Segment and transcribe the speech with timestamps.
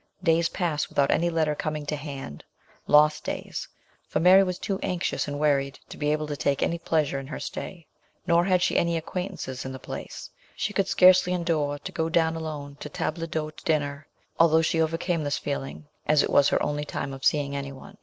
[0.23, 2.43] Days pass without any letter coming to hand,
[2.87, 3.67] lost days,
[4.07, 7.27] for Mary was too anxious and worried to be able to take any pleasure in
[7.27, 7.85] her stay,
[8.25, 12.35] Nor had she any acquaintances in the place; she could scarcely endure to go down
[12.35, 14.07] alone to table d'hote dinner,
[14.39, 17.99] although she overcame this feeling as it was her only time of seeing anyone.